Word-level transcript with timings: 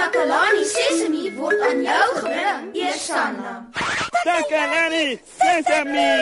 Takalani 0.00 0.64
Sesemi 0.64 1.28
word 1.36 1.60
aan 1.60 1.82
jou 1.84 2.08
gebring, 2.16 2.68
Eersanna. 2.72 3.68
Takalani 4.24 5.20
Sesemi. 5.36 6.12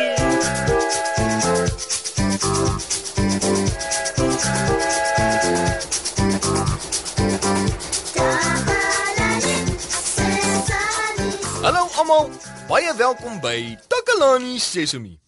Hallo 11.62 11.86
almal, 11.94 12.30
baie 12.66 12.94
welkom 12.98 13.38
by 13.40 13.78
Takalani 13.86 14.58
Sesemi. 14.58 15.20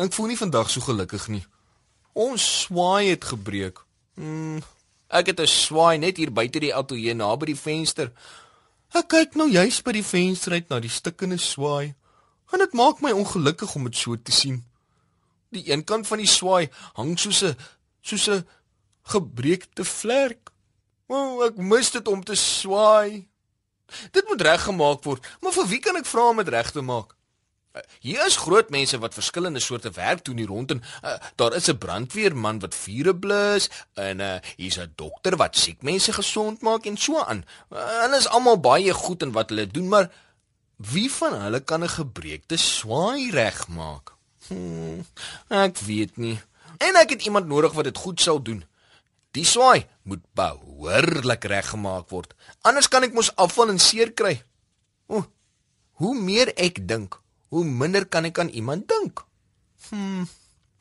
Ek 0.00 0.12
voel 0.16 0.32
nie 0.32 0.40
vandag 0.40 0.72
so 0.72 0.80
gelukkig 0.80 1.28
nie. 1.28 1.44
Ons 2.16 2.48
swaai 2.64 3.12
het 3.12 3.28
gebreek. 3.28 3.84
Mm, 4.16 4.64
ek 5.12 5.26
het 5.26 5.40
'n 5.40 5.46
swaai 5.46 5.98
net 5.98 6.16
hier 6.16 6.32
buite 6.32 6.58
die 6.60 6.74
ateljee 6.74 7.14
naby 7.14 7.46
die 7.52 7.56
venster. 7.56 8.12
Ek 8.94 9.08
kyk 9.08 9.34
nou 9.34 9.48
juis 9.50 9.82
by 9.82 9.92
die 9.92 10.04
venster 10.04 10.52
uit 10.52 10.68
na 10.68 10.80
die 10.80 10.90
stukkende 10.90 11.38
swaai. 11.38 11.94
En 12.52 12.58
dit 12.58 12.72
maak 12.72 13.00
my 13.00 13.10
ongelukkig 13.10 13.74
om 13.74 13.84
dit 13.84 13.96
so 13.96 14.16
te 14.16 14.32
sien. 14.32 14.64
Die 15.52 15.72
een 15.72 15.84
kant 15.84 16.06
van 16.06 16.18
die 16.18 16.28
swaai 16.28 16.68
hang 16.94 17.18
soos 17.18 17.42
'n 17.42 17.56
soos 18.02 18.28
'n 18.28 18.46
gebreekte 19.02 19.84
vlek. 19.84 20.50
O, 21.08 21.14
oh, 21.14 21.44
ek 21.46 21.56
mis 21.56 21.90
dit 21.90 22.08
om 22.08 22.24
te 22.24 22.34
swaai. 22.34 23.28
Dit 24.12 24.28
moet 24.28 24.40
reggemaak 24.40 25.04
word, 25.04 25.26
maar 25.40 25.52
vir 25.52 25.66
wie 25.66 25.78
kan 25.78 25.96
ek 25.96 26.06
vra 26.06 26.28
om 26.30 26.36
dit 26.36 26.48
reg 26.48 26.70
te 26.72 26.80
maak? 26.80 27.16
Hier 28.04 28.20
is 28.26 28.36
groot 28.36 28.68
mense 28.70 28.98
wat 29.00 29.14
verskillende 29.16 29.60
soorte 29.60 29.90
werk 29.96 30.24
doen 30.24 30.36
hier 30.36 30.50
rond 30.50 30.70
en 30.74 30.82
uh, 31.04 31.14
daar 31.40 31.54
is 31.56 31.70
'n 31.70 31.78
brandweerman 31.78 32.58
wat 32.58 32.74
vure 32.74 33.16
blus 33.16 33.70
en 33.94 34.20
uh, 34.20 34.36
hier's 34.56 34.78
'n 34.78 34.92
dokter 34.96 35.36
wat 35.36 35.56
siek 35.56 35.82
mense 35.82 36.12
gesond 36.12 36.60
maak 36.60 36.86
en 36.86 36.96
so 36.96 37.18
aan. 37.18 37.44
Uh, 37.70 38.02
hulle 38.02 38.16
is 38.16 38.28
almal 38.28 38.60
baie 38.60 38.92
goed 38.92 39.22
in 39.22 39.32
wat 39.32 39.48
hulle 39.48 39.66
doen, 39.66 39.88
maar 39.88 40.10
wie 40.76 41.10
van 41.12 41.40
hulle 41.40 41.60
kan 41.60 41.82
'n 41.84 41.88
gebreekte 41.88 42.56
swaai 42.56 43.30
regmaak? 43.30 44.12
Hmm, 44.48 45.06
ek 45.48 45.78
weet 45.78 46.16
nie. 46.16 46.40
En 46.78 46.96
ek 46.96 47.10
het 47.10 47.24
iemand 47.24 47.46
nodig 47.46 47.72
wat 47.72 47.84
dit 47.84 47.96
goed 47.96 48.20
sal 48.20 48.42
doen. 48.42 48.64
Die 49.30 49.44
swaai 49.44 49.86
moet 50.02 50.20
behoorlik 50.34 51.44
reggemaak 51.44 52.10
word. 52.10 52.34
Anders 52.60 52.88
kan 52.88 53.02
ek 53.02 53.14
mos 53.14 53.36
afval 53.36 53.68
en 53.68 53.78
seer 53.78 54.12
kry. 54.12 54.42
O, 55.06 55.24
hoe 55.92 56.14
meer 56.14 56.52
ek 56.56 56.88
dink, 56.88 57.21
hoe 57.52 57.64
minder 57.68 58.06
kan 58.08 58.24
ek 58.24 58.38
aan 58.40 58.48
iemand 58.48 58.88
dink. 58.88 59.20
Hm. 59.90 60.24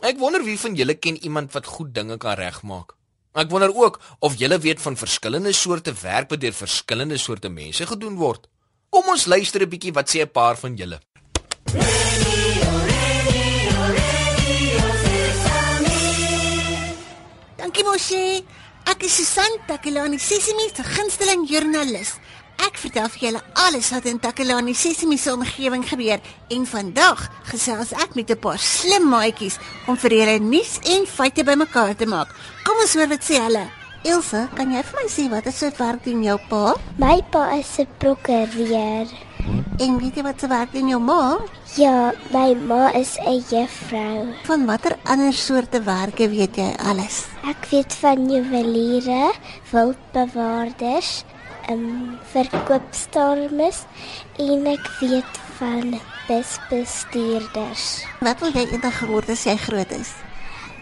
Ek 0.07 0.17
wonder 0.21 0.43
wie 0.45 0.57
van 0.59 0.75
julle 0.79 0.95
ken 0.95 1.17
iemand 1.19 1.51
wat 1.53 1.67
goed 1.67 1.91
dinge 1.93 2.15
kan 2.17 2.39
regmaak. 2.39 2.95
Ek 3.35 3.51
wonder 3.51 3.73
ook 3.75 3.99
of 4.19 4.37
julle 4.39 4.57
weet 4.59 4.79
van 4.81 4.95
verskillende 4.99 5.51
soorte 5.55 5.93
werk 6.01 6.31
wat 6.31 6.41
deur 6.41 6.55
verskillende 6.55 7.19
soorte 7.19 7.51
mense 7.51 7.85
gedoen 7.87 8.15
word. 8.19 8.47
Kom 8.89 9.07
ons 9.11 9.27
luister 9.27 9.61
'n 9.61 9.69
bietjie 9.69 9.93
wat 9.93 10.09
sê 10.09 10.23
'n 10.23 10.31
paar 10.31 10.55
van 10.57 10.75
julle. 10.75 10.99
Dankie 17.57 17.83
Moshi. 17.83 18.45
Ek 18.85 19.03
is 19.03 19.15
Susan 19.15 19.53
Takelani, 19.67 20.17
Sesimi 20.17 20.69
se 20.75 20.83
gunsteling 20.83 21.47
joernalis. 21.49 22.15
Ek 22.57 22.77
vertel 22.77 23.09
vir 23.09 23.21
julle 23.27 23.41
alles 23.53 23.91
wat 23.91 24.05
in 24.05 24.19
Takelani 24.19 24.73
Sesimi 24.73 25.17
se 25.17 25.31
omgewing 25.33 25.83
gebeur 25.87 26.19
en 26.49 26.65
vandag 26.65 27.29
gesels 27.51 27.93
ek 27.93 28.15
met 28.15 28.31
'n 28.31 28.39
paar 28.39 28.59
slim 28.59 29.09
maatjies 29.09 29.59
om 29.87 29.97
vir 29.97 30.11
julle 30.11 30.39
nuus 30.39 30.79
en 30.83 31.05
feite 31.05 31.43
bymekaar 31.43 31.95
te 31.95 32.05
maak. 32.05 32.29
Kom 32.63 32.77
ons 32.81 32.93
hoor 32.93 33.07
wat 33.07 33.23
sê 33.23 33.39
hulle. 33.39 33.69
Ilse, 34.01 34.47
kan 34.57 34.71
jy 34.73 34.81
vir 34.81 34.97
my 34.97 35.07
sê 35.13 35.29
wat 35.29 35.45
is 35.45 35.59
so 35.61 35.69
werk 35.77 36.03
doen 36.03 36.23
jou 36.23 36.37
pa? 36.49 36.73
My 36.97 37.21
pa 37.31 37.53
is 37.53 37.79
'n 37.79 37.87
prokureur. 37.99 39.07
En 39.77 39.97
weet 39.97 40.15
jy 40.15 40.23
wat 40.23 40.39
se 40.39 40.47
werk 40.47 40.71
doen 40.73 40.87
jou 40.89 40.99
ma? 40.99 41.37
Ja, 41.77 42.11
my 42.33 42.53
ma 42.53 42.89
is 42.97 43.17
'n 43.17 43.43
juffrou. 43.49 44.33
Van 44.43 44.65
watter 44.65 44.97
ander 45.05 45.33
soorte 45.33 45.83
werke 45.83 46.29
weet 46.29 46.55
jy 46.55 46.73
alles? 46.89 47.25
Ek 47.47 47.65
weet 47.69 47.93
van 47.93 48.29
juweliere, 48.29 49.33
wildbewaarders, 49.71 51.23
um, 51.73 52.17
verkoopstormes 52.33 53.85
en 54.39 54.67
ek 54.71 54.89
weet 54.99 55.39
van 55.59 55.95
busbestuurders. 56.27 57.85
Wat 58.19 58.43
wil 58.43 58.53
jy 58.55 58.67
eendag 58.71 58.99
word 59.09 59.31
as 59.33 59.45
jy 59.45 59.55
groot 59.61 59.91
is? 59.97 60.13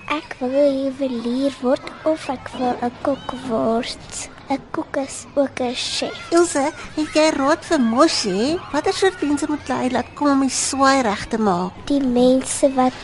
Ek 0.09 0.35
wil 0.39 0.53
'n 0.57 0.77
juwelier 0.83 1.53
word 1.61 1.85
of 2.03 2.29
ek 2.29 2.50
wil 2.57 2.75
'n 2.81 2.91
kok 3.05 3.33
word. 3.47 4.29
'n 4.50 4.61
Kok 4.72 4.97
is 4.97 5.25
ook 5.35 5.59
'n 5.61 5.75
chef. 5.75 6.31
Ilse, 6.31 6.72
het 6.95 7.13
jy 7.13 7.29
raad 7.38 7.61
vir 7.66 7.79
Moshi? 7.79 8.57
Watter 8.71 8.94
soort 8.94 9.21
mense 9.21 9.45
moet 9.47 9.67
hy 9.67 9.89
laat 9.91 10.09
kom 10.13 10.29
om 10.29 10.41
die 10.41 10.50
swaai 10.50 11.01
reg 11.01 11.27
te 11.27 11.38
maak? 11.38 11.71
Die 11.85 12.01
mense 12.01 12.73
wat 12.73 12.97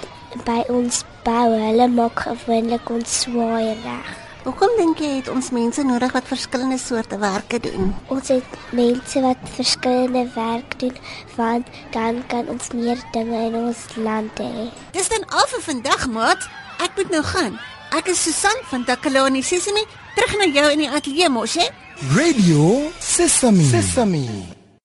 by 0.46 0.64
ons 0.68 1.04
bou, 1.24 1.50
hulle 1.54 1.88
maak 1.88 2.20
gewoonlik 2.26 2.90
ons 2.90 3.20
swaai 3.22 3.78
reg. 3.84 4.25
Hoekom 4.46 4.76
dink 4.78 5.00
jy 5.02 5.08
het 5.10 5.30
ons 5.34 5.48
mense 5.50 5.82
nodig 5.82 6.12
wat 6.14 6.28
verskillende 6.30 6.78
soorte 6.78 7.18
werke 7.18 7.58
doen? 7.58 7.88
Ons 8.14 8.28
het 8.30 8.52
mense 8.78 9.22
wat 9.24 9.48
verskillende 9.56 10.22
werk 10.36 10.76
doen 10.84 10.94
want 11.34 11.72
dan 11.96 12.20
kan 12.30 12.52
ons 12.54 12.70
meer 12.78 13.02
dinge 13.16 13.40
in 13.48 13.58
ons 13.58 13.82
land 13.98 14.38
hê. 14.38 14.68
Dis 14.94 15.10
dan 15.10 15.26
al 15.34 15.50
vir 15.50 15.64
vandag, 15.66 16.06
maat. 16.14 16.46
Ek 16.78 16.94
moet 16.94 17.16
nou 17.16 17.24
gaan. 17.26 17.58
Ek 17.98 18.14
is 18.14 18.22
Susan 18.22 18.62
van 18.70 18.86
Takalani 18.86 19.42
Sesimi, 19.42 19.82
terug 20.14 20.38
na 20.38 20.52
jou 20.60 20.68
in 20.76 20.86
die 20.86 20.92
ateljee 20.94 21.34
mos, 21.34 21.58
hè? 21.58 21.66
Radio 22.14 22.70
Sesame. 23.02 23.66
Sesame. 23.74 24.24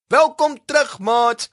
Welkom 0.09 0.57
terug, 0.65 0.97
maat. 0.97 1.51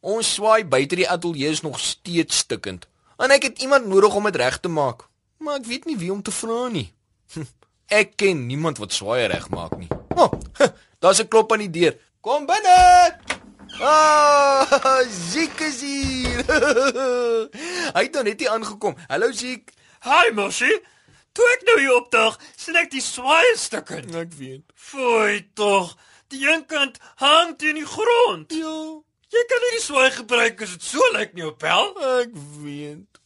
Ons 0.00 0.32
swaai 0.38 0.64
buite 0.64 0.96
die 0.96 1.10
ateljee 1.12 1.52
is 1.52 1.60
nog 1.60 1.76
steeds 1.76 2.40
stikkend. 2.48 2.88
En 3.20 3.36
ek 3.36 3.50
het 3.52 3.64
iemand 3.68 3.84
nodig 3.92 4.16
om 4.16 4.32
dit 4.32 4.42
reg 4.46 4.62
te 4.64 4.72
maak. 4.72 5.10
Maar 5.44 5.60
ek 5.60 5.68
weet 5.68 5.92
nie 5.92 6.00
wie 6.00 6.12
om 6.12 6.24
te 6.24 6.32
vra 6.32 6.70
nie. 6.72 6.88
Ek 8.00 8.16
ken 8.16 8.46
niemand 8.48 8.78
wat 8.80 8.92
swaai 8.96 9.26
regmaak 9.30 9.76
nie. 9.78 9.88
O, 10.16 10.24
oh, 10.24 10.30
daar's 11.02 11.20
'n 11.22 11.28
klop 11.28 11.52
aan 11.52 11.64
die 11.66 11.70
deur. 11.70 11.94
Kom 12.20 12.46
binne. 12.46 13.18
Ah, 13.80 14.66
Ziek 15.30 15.60
is 15.60 15.80
hier. 15.80 16.44
Hy 17.94 18.02
het 18.06 18.12
nou 18.14 18.24
net 18.24 18.40
hier 18.40 18.50
aangekom. 18.50 18.94
Hallo 19.08 19.32
Ziek. 19.32 19.72
Hi 20.04 20.30
Moshi. 20.32 20.70
Toe 21.34 21.46
ek 21.56 21.64
nou 21.66 21.78
hier 21.80 21.94
opdag, 21.96 22.36
sien 22.56 22.76
ek 22.78 22.90
die 22.94 23.02
swaai 23.02 23.56
stukke. 23.58 23.98
Ek 24.14 24.32
weet. 24.38 24.62
Fooi 24.74 25.50
tog. 25.54 25.96
Die 26.30 26.46
een 26.46 26.62
kant 26.66 26.98
hang 27.16 27.56
teen 27.58 27.74
die 27.74 27.86
grond. 27.86 28.52
Ja, 28.54 29.00
Jy 29.34 29.42
kan 29.50 29.58
nie 29.64 29.70
die 29.74 29.82
swaai 29.82 30.10
gebruik 30.14 30.60
as 30.62 30.70
dit 30.76 30.82
so 30.86 31.02
lyk 31.12 31.32
nie 31.34 31.42
op 31.46 31.58
pel. 31.58 31.90
ek 32.20 32.30
weet. 32.62 33.18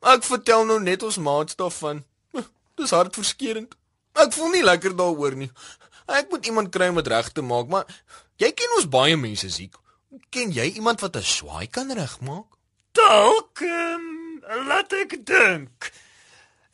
Ek 0.00 0.24
vertel 0.24 0.64
nou 0.64 0.78
net 0.80 1.02
ons 1.04 1.18
maats 1.20 1.56
daarvan. 1.60 2.00
Dis 2.76 2.90
hartverskeurende. 2.90 3.76
Ek 4.14 4.32
voel 4.32 4.50
nie 4.50 4.62
lekker 4.64 4.94
daaroor 4.96 5.34
nie. 5.36 5.50
Ek 6.06 6.30
moet 6.30 6.46
iemand 6.46 6.70
kry 6.74 6.88
om 6.88 6.94
dit 7.00 7.06
reg 7.08 7.28
te 7.32 7.42
maak, 7.42 7.68
maar 7.68 7.86
jy 8.36 8.50
ken 8.52 8.76
ons 8.76 8.88
baie 8.88 9.16
mense 9.16 9.48
siek. 9.50 9.74
Ken 10.30 10.50
jy 10.52 10.72
iemand 10.76 11.00
wat 11.00 11.16
'n 11.16 11.22
swaai 11.22 11.66
kan 11.70 11.90
regmaak? 11.92 12.44
Dalk, 12.92 13.60
um, 13.60 14.42
laat 14.68 14.92
ek 14.92 15.24
dink. 15.24 15.92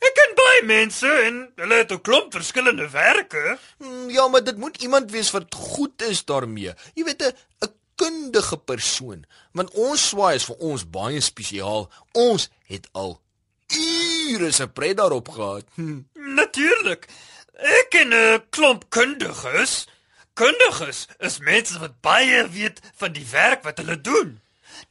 Ek 0.01 0.13
ken 0.15 0.35
baie 0.35 0.63
mense 0.65 1.07
en 1.07 1.51
hulle 1.55 1.75
het 1.75 1.91
'n 1.91 2.01
klomp 2.01 2.31
verskillende 2.33 2.89
werke. 2.89 3.57
Mm, 3.79 4.09
Ja, 4.09 4.27
maar 4.27 4.43
dit 4.43 4.57
moet 4.57 4.77
iemand 4.81 5.11
wees 5.11 5.31
wat 5.31 5.55
goed 5.55 6.01
is 6.01 6.25
daarmee. 6.25 6.73
Jy 6.95 7.03
weet 7.03 7.21
'n 7.23 7.33
'n 7.63 7.73
kundige 7.95 8.57
persoon, 8.57 9.25
want 9.53 9.71
ons 9.71 10.07
swaai 10.09 10.35
is 10.35 10.45
vir 10.45 10.55
ons 10.59 10.89
baie 10.89 11.21
spesiaal. 11.21 11.89
Ons 12.13 12.49
het 12.67 12.87
al 12.91 13.21
ure 14.33 14.51
se 14.51 14.67
pret 14.67 14.97
daarop 14.97 15.29
gehad. 15.29 15.65
Hm. 15.75 15.99
Natuurlik. 16.13 17.07
Ek 17.59 17.89
ken 17.89 18.13
'n 18.13 18.43
klomp 18.49 18.89
kundiges. 18.89 19.87
Kundiges 20.33 21.07
is 21.19 21.39
mense 21.39 21.79
wat 21.79 21.99
baie 22.01 22.47
weet 22.47 22.79
van 22.95 23.11
die 23.11 23.25
werk 23.31 23.63
wat 23.63 23.77
hulle 23.77 24.01
doen. 24.01 24.39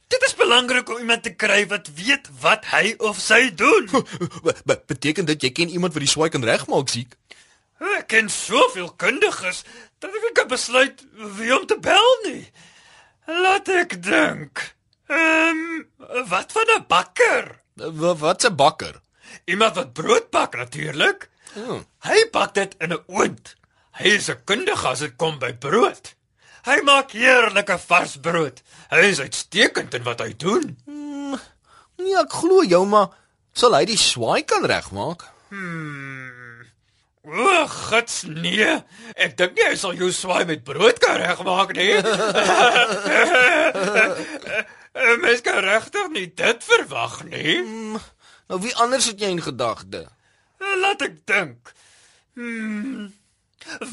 Dit 0.07 0.23
is 0.23 0.35
belangrik 0.35 0.89
om 0.89 0.97
iemand 0.97 1.23
te 1.23 1.33
kry 1.33 1.67
wat 1.67 1.89
weet 1.95 2.29
wat 2.41 2.65
hy 2.65 2.93
of 2.97 3.17
sy 3.19 3.49
doen. 3.55 3.89
Be- 4.43 4.55
be- 4.65 4.81
Beteken 4.85 5.25
dit 5.25 5.41
jy 5.41 5.49
ken 5.51 5.69
iemand 5.69 5.93
wat 5.93 6.01
die 6.05 6.09
swaai 6.11 6.29
kan 6.29 6.43
regmaak, 6.43 6.89
siek? 6.89 7.15
Ek 7.79 8.07
ken 8.07 8.29
soveel 8.29 8.91
kundiges 8.99 9.63
dat 9.99 10.09
ek 10.13 10.21
nie 10.21 10.33
kan 10.37 10.47
besluit 10.47 11.01
wie 11.37 11.53
om 11.59 11.65
te 11.65 11.77
bel 11.79 12.09
nie. 12.25 12.45
Laat 13.27 13.69
ek 13.69 14.01
dink. 14.03 14.75
Ehm, 15.09 15.57
um, 15.97 16.25
wat 16.29 16.51
van 16.51 16.65
'n 16.77 16.85
bakker? 16.87 17.61
Wa- 17.75 18.15
Wat's 18.15 18.45
'n 18.45 18.55
bakker? 18.55 19.01
Iemand 19.45 19.75
wat 19.75 19.93
brood 19.93 20.29
bak 20.29 20.55
natuurlik. 20.55 21.29
Oh. 21.57 21.81
Hy 22.05 22.29
bak 22.31 22.53
dit 22.53 22.75
in 22.79 22.93
'n 22.93 23.03
oond. 23.07 23.55
Hy 23.99 24.05
is 24.15 24.29
'n 24.29 24.41
kundige 24.45 24.87
as 24.87 24.99
dit 24.99 25.15
kom 25.15 25.39
by 25.39 25.53
brood. 25.53 26.15
Hy 26.63 26.81
maak 26.83 27.11
heerlike 27.11 27.77
vars 27.77 28.17
brood. 28.17 28.61
Hy 28.89 28.97
is 28.97 29.19
uitstekend 29.19 29.93
in 29.93 30.03
wat 30.03 30.19
hy 30.19 30.33
doen. 30.37 30.77
Nee, 31.97 32.15
ek 32.19 32.31
glo 32.31 32.63
jou, 32.63 32.85
maar 32.85 33.09
sal 33.53 33.73
hy 33.75 33.85
die 33.85 33.97
swaai 33.97 34.43
kan 34.43 34.65
regmaak? 34.65 35.25
O, 37.29 37.67
gits 37.67 38.23
nee. 38.23 38.83
Ek 39.15 39.37
dink 39.37 39.55
nie 39.55 39.65
hy 39.67 39.75
sal 39.75 39.93
jou 39.93 40.11
swaai 40.11 40.45
met 40.45 40.63
brood 40.63 40.99
kan 40.99 41.17
regmaak 41.19 41.73
nie. 41.75 41.99
Mens 45.23 45.41
kan 45.41 45.59
regtig 45.63 46.07
nie 46.15 46.27
dit 46.35 46.63
verwag 46.63 47.23
nie. 47.29 47.99
Nou 48.49 48.59
wie 48.61 48.75
anders 48.81 49.05
het 49.11 49.21
jy 49.21 49.29
in 49.35 49.43
gedagte? 49.45 50.07
Laat 50.81 51.03
ek 51.05 51.19
dink. 51.29 51.73
Hmm. 52.33 53.13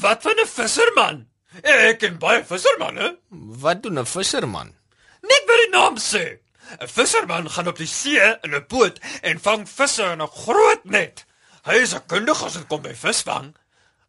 Wat 0.01 0.25
van 0.25 0.39
'n 0.41 0.49
visserman? 0.49 1.27
Ek 1.61 1.99
ken 1.99 2.17
baie 2.17 2.43
vissermanne. 2.45 3.17
Wat 3.63 3.83
doen 3.83 3.99
'n 3.99 4.05
visserman? 4.05 4.73
Net 5.21 5.43
by 5.47 5.55
die 5.63 5.71
naam 5.71 5.97
sê. 5.97 6.39
'n 6.81 6.87
Visserman 6.87 7.49
gaan 7.49 7.67
op 7.67 7.77
die 7.77 7.87
see 7.87 8.19
in 8.41 8.55
'n 8.55 8.65
boot 8.67 8.99
en 9.21 9.39
vang 9.39 9.69
visse 9.69 10.03
in 10.03 10.21
'n 10.21 10.35
groot 10.41 10.83
net. 10.85 11.25
Hy 11.67 11.75
is 11.83 11.93
'n 11.93 12.05
kundige 12.07 12.45
as 12.45 12.53
dit 12.53 12.67
kom 12.67 12.81
by 12.81 12.95
visvang. 12.95 13.55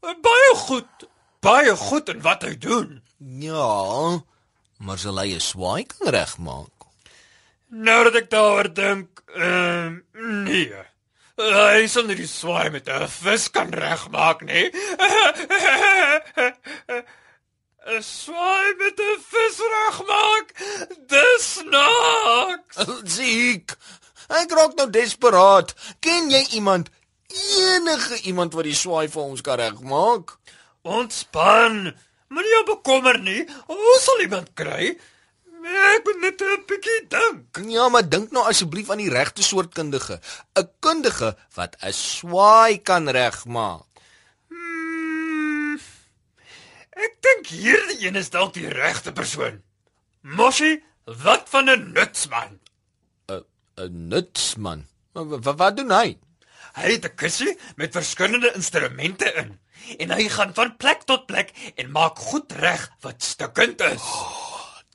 Baie 0.00 0.54
goed, 0.54 1.08
baie 1.40 1.76
goed 1.76 2.08
in 2.08 2.20
wat 2.22 2.42
hy 2.42 2.58
doen. 2.58 3.02
Ja, 3.18 4.22
maar 4.78 4.98
sal 4.98 5.18
hy 5.18 5.34
'n 5.34 5.40
swaai 5.40 5.84
kan 5.86 6.08
regmaak? 6.08 6.77
Nou 7.69 8.05
dat 8.05 8.15
ek 8.23 8.31
daaroor 8.31 8.75
dink, 8.75 9.23
ehm 9.37 10.00
uh, 10.15 10.43
nee. 10.49 10.85
Hy 11.38 11.87
sal 11.87 12.09
nie 12.09 12.17
die 12.19 12.26
swaai 12.26 12.70
met 12.75 12.88
'n 12.91 13.06
vis 13.06 13.50
kan 13.50 13.70
regmaak 13.70 14.41
nie. 14.43 14.70
'n 17.88 18.03
Swaai 18.03 18.75
met 18.79 18.99
'n 19.00 19.20
vis 19.31 19.59
regmaak. 19.75 20.49
Dis 21.06 21.53
snaaks. 21.53 22.76
Ziek. 23.17 23.76
Ek 24.29 24.50
raak 24.50 24.75
nou 24.76 24.91
desperaat. 24.91 25.75
Ken 26.00 26.31
jy 26.31 26.43
iemand? 26.59 26.91
Enige 27.29 28.20
iemand 28.29 28.53
wat 28.53 28.65
die 28.65 28.75
swaai 28.75 29.09
vir 29.09 29.23
ons 29.23 29.41
kan 29.41 29.61
regmaak? 29.61 30.37
Ontspan. 30.82 31.94
Moenie 32.29 32.53
jou 32.53 32.65
bekommer 32.75 33.19
nie. 33.20 33.47
Ons 33.67 34.05
sal 34.05 34.20
iemand 34.20 34.53
kry. 34.55 34.99
Ek 35.69 36.05
moet 36.06 36.20
net 36.20 36.43
'n 36.43 36.65
bietjie 36.67 37.00
dink. 37.12 37.59
Ja, 37.69 37.88
maar 37.88 38.09
dink 38.09 38.31
nou 38.32 38.44
asseblief 38.49 38.91
aan 38.91 39.03
die 39.03 39.12
regte 39.12 39.43
soort 39.43 39.75
kundige. 39.75 40.20
'n 40.56 40.69
Kundige 40.81 41.37
wat 41.55 41.76
'n 41.82 41.93
swaai 41.93 42.79
kan 42.82 43.09
regmaak. 43.09 43.85
Hmm, 44.49 45.81
ek 46.91 47.12
dink 47.20 47.47
hierdie 47.47 48.06
een 48.06 48.17
is 48.17 48.31
dalk 48.31 48.55
die 48.55 48.69
regte 48.69 49.12
persoon. 49.12 49.62
Moshi, 50.23 50.82
wat 51.05 51.49
van 51.49 51.69
'n 51.69 51.93
nutsman? 51.93 52.61
'n 53.29 53.44
'n 53.76 54.09
nutsman. 54.09 54.87
Wat 55.12 55.56
wat 55.59 55.76
doen 55.76 55.91
hy? 55.91 56.19
Hy 56.75 56.93
het 56.93 57.05
'n 57.05 57.15
kussie 57.15 57.59
met 57.76 57.93
verskillende 57.93 58.53
instrumente 58.55 59.32
in 59.35 59.59
en 59.99 60.11
hy 60.11 60.29
gaan 60.29 60.55
van 60.55 60.76
plek 60.76 61.03
tot 61.03 61.26
plek 61.26 61.53
en 61.76 61.91
maak 61.91 62.19
goed 62.19 62.53
reg 62.53 62.91
wat 63.00 63.23
stukkend 63.23 63.81
is. 63.81 64.05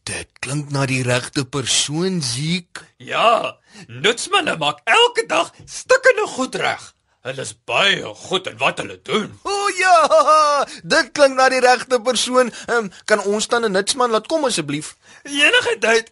Dit 0.03 0.27
klink 0.43 0.71
na 0.75 0.83
die 0.83 1.03
regte 1.03 1.45
persoon, 1.47 2.17
Ziek. 2.21 2.81
Ja, 2.99 3.55
nutsmanne 3.87 4.57
maak 4.59 4.81
elke 4.83 5.23
dag 5.31 5.53
stukkende 5.65 6.25
goed 6.27 6.57
reg. 6.59 6.89
Hulle 7.23 7.45
is 7.47 7.53
baie 7.63 8.09
goed 8.25 8.49
in 8.51 8.57
wat 8.59 8.81
hulle 8.83 8.97
doen. 9.07 9.29
O 9.47 9.53
oh, 9.53 9.69
ja, 9.79 9.95
dit 10.95 11.13
klink 11.15 11.39
na 11.39 11.47
die 11.53 11.63
regte 11.63 12.01
persoon. 12.03 12.51
Um, 12.67 12.91
kan 13.07 13.23
ons 13.23 13.47
dan 13.47 13.63
'n 13.63 13.71
nutsman 13.71 14.11
laat 14.11 14.27
kom 14.27 14.43
asseblief? 14.43 14.97
Enige 15.23 15.77
tyd. 15.79 16.11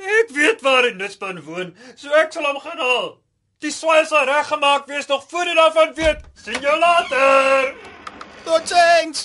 Ek 0.00 0.32
weet 0.32 0.64
waar 0.64 0.88
'n 0.88 0.96
nutsman 0.96 1.44
woon, 1.44 1.76
so 1.96 2.08
ek 2.24 2.32
sal 2.32 2.48
hom 2.48 2.60
gaan 2.64 2.80
haal. 2.80 3.20
Die 3.60 3.72
swaai 3.72 4.06
sal 4.08 4.24
reggemaak 4.24 4.86
wees 4.88 5.06
nog 5.06 5.28
voor 5.28 5.44
jy 5.44 5.54
daarvan 5.54 5.92
weet. 5.94 6.20
Sien 6.34 6.60
jou 6.60 6.78
later. 6.78 7.89
Totsiens. 8.44 9.24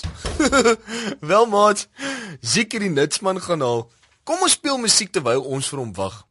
Wel 1.30 1.46
maat, 1.46 1.88
seker 2.40 2.80
die 2.80 2.90
nutsman 2.90 3.40
gaan 3.40 3.60
haal. 3.60 3.86
Kom 4.26 4.42
ons 4.42 4.56
speel 4.58 4.78
musiek 4.82 5.12
terwyl 5.14 5.44
ons 5.44 5.68
vir 5.70 5.82
hom 5.82 5.92
wag. 5.96 6.22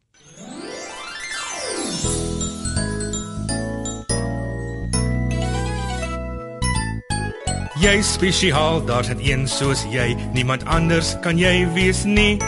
Jy 7.76 7.98
spesiaal, 8.02 8.80
daar's 8.88 9.10
net 9.12 9.20
een 9.20 9.44
soos 9.48 9.84
jy, 9.92 10.14
niemand 10.32 10.64
anders 10.64 11.12
kan 11.20 11.36
jy 11.36 11.66
wees 11.76 12.06
nie. 12.08 12.38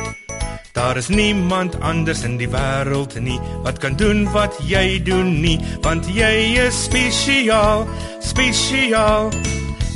Daar 0.72 0.96
is 0.96 1.08
niemand 1.08 1.80
anders 1.80 2.22
in 2.24 2.38
die 2.40 2.48
wêreld 2.48 3.18
nie 3.20 3.36
wat 3.66 3.80
kan 3.82 3.96
doen 4.00 4.24
wat 4.32 4.56
jy 4.64 5.02
doen 5.04 5.40
nie, 5.40 5.58
want 5.84 6.08
jy 6.08 6.32
is 6.64 6.84
spesiaal, 6.84 7.84
spesiaal. 8.24 9.28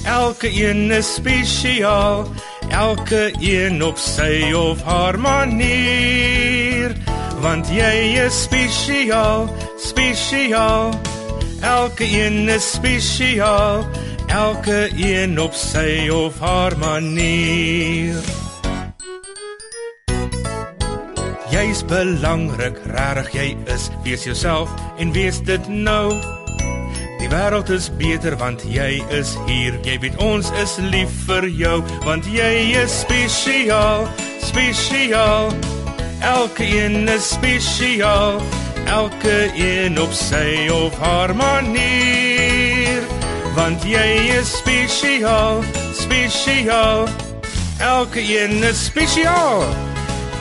Elke 0.04 0.50
een 0.50 0.90
is 0.90 1.14
spesiaal, 1.14 2.26
elke 2.68 3.32
een 3.38 3.82
op 3.82 3.96
sy 3.96 4.52
of 4.52 4.82
haar 4.82 5.18
manier, 5.18 6.94
want 7.40 7.70
jy 7.70 8.18
is 8.24 8.42
spesiaal, 8.42 9.46
spesiaal. 9.78 10.90
Elke 11.62 12.04
een 12.04 12.48
is 12.48 12.72
spesiaal, 12.72 13.86
elke 14.26 14.90
een 14.96 15.38
op 15.40 15.54
sy 15.54 16.08
of 16.10 16.38
haar 16.38 16.78
manier. 16.78 18.18
Jy's 21.52 21.84
belangrik, 21.86 22.78
regtig 22.90 23.34
jy 23.36 23.48
is, 23.70 23.90
wees 24.02 24.24
jouself 24.24 24.72
en 24.98 25.12
wees 25.12 25.42
dit 25.46 25.68
nou. 25.68 26.41
Wêreld 27.32 27.70
is 27.70 27.88
beter 27.96 28.36
want 28.36 28.60
jy 28.68 29.00
is 29.08 29.30
hier. 29.46 29.78
Jy 29.86 29.94
weet 30.02 30.18
ons 30.20 30.50
is 30.60 30.74
lief 30.92 31.08
vir 31.24 31.46
jou 31.48 31.78
want 32.04 32.28
jy 32.28 32.76
is 32.76 32.92
spesiaal, 33.06 34.04
spesiaal. 34.44 35.48
Elke 36.20 36.68
een 36.68 37.08
is 37.08 37.30
spesiaal, 37.32 38.36
elke 38.84 39.48
een 39.56 39.96
op 39.96 40.12
sy 40.12 40.68
of 40.76 41.00
haar 41.00 41.32
manier. 41.32 43.00
Want 43.56 43.80
jy 43.88 44.36
is 44.36 44.52
spesiaal, 44.60 45.64
spesiaal. 45.96 47.08
Elke 47.80 48.20
een 48.20 48.60
is 48.60 48.88
spesiaal. 48.92 49.64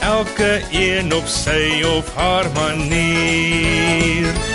Elke 0.04 0.58
een 0.76 1.16
op 1.16 1.36
sy 1.40 1.86
of 1.88 2.12
haar 2.20 2.52
manier. 2.52 4.51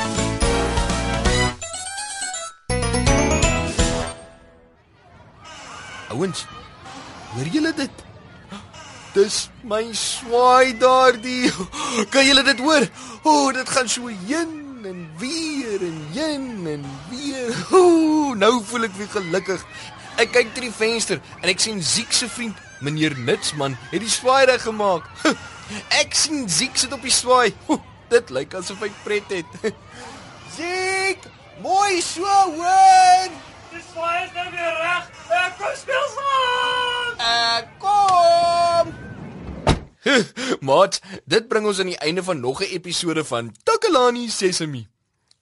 Ouens, 6.17 6.47
hoor 7.35 7.49
julle 7.53 7.73
dit? 7.77 8.05
Dis 9.13 9.35
my 9.69 9.83
swaai 9.93 10.73
daardie. 10.81 11.51
Kan 12.13 12.25
julle 12.25 12.45
dit 12.47 12.61
hoor? 12.65 12.87
O, 13.23 13.33
oh, 13.33 13.49
dit 13.53 13.69
gaan 13.69 13.89
so 13.89 14.09
heen 14.09 14.55
en 14.89 15.03
weer 15.21 15.83
en 15.85 15.99
heen 16.15 16.47
en 16.73 16.87
weer. 17.11 17.53
O, 17.69 18.33
nou 18.33 18.55
voel 18.65 18.89
ek 18.89 18.97
weer 18.97 19.11
gelukkig. 19.13 19.67
Ek 20.17 20.33
kyk 20.33 20.55
deur 20.57 20.69
die 20.71 20.73
venster 20.73 21.21
en 21.43 21.53
ek 21.53 21.61
sien 21.61 21.83
Ziek 21.85 22.17
se 22.17 22.31
vriend, 22.33 22.57
meneer 22.81 23.17
Nutsman, 23.27 23.77
het 23.91 24.01
die 24.01 24.13
swaai 24.13 24.47
reg 24.49 24.65
gemaak. 24.65 25.11
Ek 26.01 26.15
sien 26.17 26.47
Ziek 26.49 26.79
sit 26.81 26.95
op 26.97 27.05
die 27.05 27.13
swaai. 27.13 27.51
O, 27.69 27.77
dit 28.09 28.33
lyk 28.33 28.57
asof 28.57 28.81
hy 28.87 28.89
pret 29.05 29.37
het. 29.37 29.59
Ziek, 30.57 31.29
mooi 31.61 32.01
so 32.01 32.25
hoor. 32.57 33.37
Die 33.75 33.85
swaai 33.91 34.25
is 34.25 34.33
nou 34.39 34.49
weer 34.55 34.81
reg. 34.81 35.16
Ek 35.37 35.57
kom 35.59 35.75
speel 35.77 36.07
saam. 36.15 37.25
Ek 37.27 37.67
kom. 37.83 38.93
Mat, 40.69 41.01
dit 41.25 41.49
bring 41.49 41.67
ons 41.67 41.81
aan 41.83 41.93
die 41.93 41.99
einde 42.05 42.23
van 42.23 42.41
nog 42.41 42.63
'n 42.63 42.71
episode 42.79 43.25
van 43.25 43.55
Takalani 43.63 44.29
Sesemi. 44.29 44.87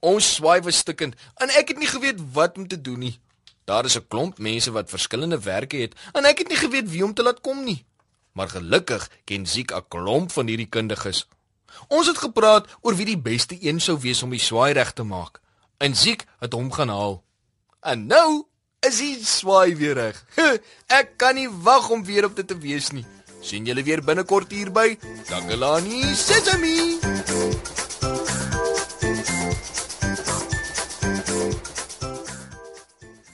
Ons 0.01 0.35
swaai 0.35 0.61
was 0.61 0.77
stukkend 0.77 1.15
en 1.37 1.49
ek 1.49 1.69
het 1.69 1.79
nie 1.79 1.89
geweet 1.89 2.21
wat 2.33 2.57
om 2.59 2.67
te 2.69 2.81
doen 2.81 2.99
nie. 2.99 3.21
Daar 3.65 3.85
is 3.85 3.97
'n 3.97 4.09
klomp 4.09 4.39
mense 4.39 4.71
wat 4.71 4.91
verskillende 4.91 5.41
werke 5.41 5.77
het 5.77 5.95
en 6.13 6.25
ek 6.25 6.39
het 6.39 6.49
nie 6.49 6.57
geweet 6.57 6.91
wie 6.91 7.05
om 7.05 7.15
te 7.15 7.23
laat 7.23 7.41
kom 7.41 7.65
nie. 7.65 7.85
Maar 8.33 8.49
gelukkig 8.49 9.11
ken 9.25 9.47
Ziek 9.47 9.71
'n 9.73 9.89
klomp 9.89 10.33
van 10.33 10.47
hierdie 10.47 10.69
kundiges. 10.69 11.27
Ons 11.89 12.07
het 12.07 12.19
gepraat 12.19 12.69
oor 12.81 12.95
wie 12.97 13.07
die 13.07 13.19
beste 13.19 13.57
een 13.61 13.81
sou 13.81 13.99
wees 13.99 14.23
om 14.23 14.31
die 14.31 14.39
swaai 14.39 14.73
reg 14.73 14.93
te 14.93 15.03
maak. 15.03 15.41
En 15.79 15.97
Ziek 15.97 16.25
het 16.39 16.53
hom 16.53 16.73
gaan 16.73 16.89
haal. 16.89 17.25
En 17.81 18.07
nou 18.07 18.47
is 18.87 18.99
die 19.01 19.19
swaai 19.25 19.77
weer 19.77 19.95
reg. 19.95 20.17
Ek 20.87 21.17
kan 21.17 21.35
nie 21.35 21.49
wag 21.49 21.91
om 21.91 22.05
weer 22.05 22.25
op 22.25 22.37
dit 22.37 22.49
te 22.49 22.59
wees 22.59 22.93
nie. 22.93 23.05
sien 23.45 23.67
julle 23.69 23.83
weer 23.85 24.01
binnekort 24.01 24.53
hier 24.53 24.71
by 24.73 24.95
Takalani 25.29 26.15
Sesemi. 26.17 26.97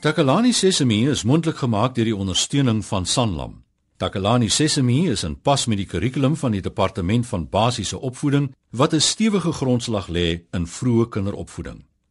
Takalani 0.00 0.52
Sesemi 0.52 1.04
is 1.12 1.22
mondelik 1.22 1.60
gemaak 1.62 1.94
deur 1.94 2.08
die 2.08 2.16
ondersteuning 2.16 2.80
van 2.84 3.06
Sanlam. 3.06 3.60
Takalani 4.00 4.48
Sesemi 4.48 5.10
is 5.12 5.22
in 5.28 5.36
pas 5.36 5.66
met 5.66 5.78
die 5.78 5.86
kurrikulum 5.86 6.36
van 6.40 6.56
die 6.56 6.64
departement 6.64 7.26
van 7.28 7.46
basiese 7.52 8.00
opvoeding 8.00 8.50
wat 8.70 8.94
'n 8.94 9.00
stewige 9.00 9.52
grondslag 9.52 10.08
lê 10.08 10.40
in 10.50 10.66
vroeë 10.66 11.08
kinderopvoeding. 11.08 11.89